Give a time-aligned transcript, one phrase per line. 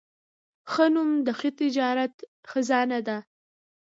[0.71, 2.13] ښه نوم د هر تجارت
[2.51, 3.17] خزانه ده.